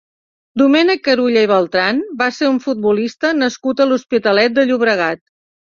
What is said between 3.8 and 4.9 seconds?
a l'Hospitalet de